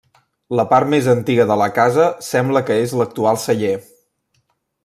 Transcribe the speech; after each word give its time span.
La 0.59 0.63
part 0.71 0.89
més 0.93 1.09
antiga 1.13 1.45
de 1.51 1.59
la 1.63 1.69
casa 1.77 2.07
sembla 2.31 2.65
que 2.71 2.81
és 2.87 2.99
l'actual 3.03 3.41
celler. 3.47 3.79